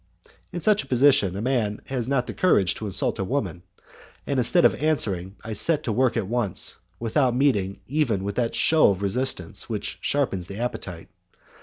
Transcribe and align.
In 0.51 0.61
such 0.61 0.81
a 0.81 0.87
position 0.87 1.35
a 1.37 1.43
man 1.43 1.79
has 1.85 2.07
not 2.07 2.25
the 2.25 2.33
courage 2.33 2.73
to 2.73 2.87
insult 2.87 3.19
a 3.19 3.23
woman, 3.23 3.61
and, 4.25 4.39
instead 4.39 4.65
of 4.65 4.73
answering, 4.73 5.35
I 5.43 5.53
set 5.53 5.83
to 5.83 5.91
work 5.91 6.17
at 6.17 6.25
once, 6.25 6.77
without 6.99 7.35
meeting 7.35 7.81
even 7.85 8.23
with 8.23 8.33
that 8.33 8.55
show 8.55 8.89
of 8.89 9.03
resistance 9.03 9.69
which 9.69 9.99
sharpens 10.01 10.47
the 10.47 10.57
appetite. 10.57 11.09